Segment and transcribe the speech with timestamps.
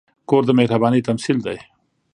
[0.29, 1.57] کور د مهربانۍ تمثیل دی.